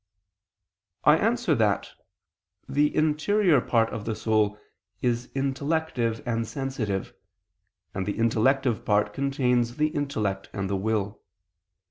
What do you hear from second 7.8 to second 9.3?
and the intellective part